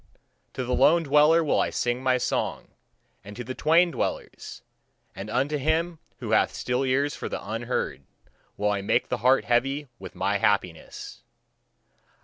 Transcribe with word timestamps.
To 0.53 0.63
the 0.65 0.73
lone 0.73 1.03
dwellers 1.03 1.43
will 1.43 1.59
I 1.59 1.69
sing 1.69 2.01
my 2.01 2.17
song, 2.17 2.69
and 3.23 3.35
to 3.35 3.43
the 3.43 3.53
twain 3.53 3.91
dwellers; 3.91 4.63
and 5.15 5.29
unto 5.29 5.57
him 5.59 5.99
who 6.17 6.31
hath 6.31 6.55
still 6.55 6.83
ears 6.83 7.15
for 7.15 7.29
the 7.29 7.47
unheard, 7.47 8.01
will 8.57 8.71
I 8.71 8.81
make 8.81 9.09
the 9.09 9.17
heart 9.17 9.45
heavy 9.45 9.89
with 9.99 10.15
my 10.15 10.39
happiness. 10.39 11.21